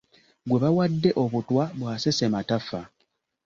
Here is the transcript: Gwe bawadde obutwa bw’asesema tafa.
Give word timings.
Gwe 0.47 0.57
bawadde 0.63 1.09
obutwa 1.23 1.63
bw’asesema 1.77 2.39
tafa. 2.49 2.81